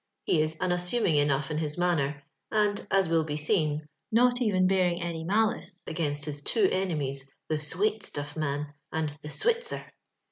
[0.25, 4.65] He is unas suming enough in his manner, and, as will be seen, not even
[4.65, 9.85] bearing any malice against his two enemies, '* The Swatestuff Man" and" The Switzer."